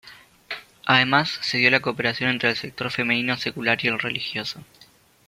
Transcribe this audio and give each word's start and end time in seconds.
Además 0.87 1.37
se 1.43 1.59
dio 1.59 1.69
la 1.69 1.79
cooperación 1.79 2.31
entre 2.31 2.49
el 2.49 2.55
sector 2.55 2.89
femenino 2.89 3.37
secular 3.37 3.77
y 3.85 3.89
el 3.89 3.99
religioso. 3.99 4.63